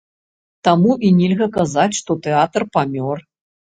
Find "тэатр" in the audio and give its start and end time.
2.27-2.71